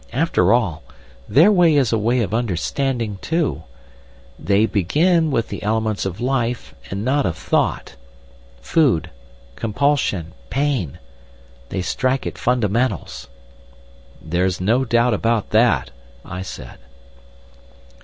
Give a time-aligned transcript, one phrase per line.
[0.13, 0.81] After all,
[1.29, 3.61] their way is a way of understanding, too.
[4.39, 7.95] They begin with the elements of life and not of thought.
[8.61, 9.11] Food.
[9.55, 10.33] Compulsion.
[10.49, 10.97] Pain.
[11.69, 13.27] They strike at fundamentals."
[14.19, 15.91] "There's no doubt about that,"
[16.25, 16.79] I said.